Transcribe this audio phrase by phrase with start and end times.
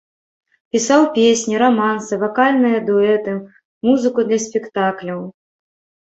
[0.75, 3.35] Пісаў песні, рамансы, вакальныя дуэты,
[3.89, 5.21] музыку для спектакляў.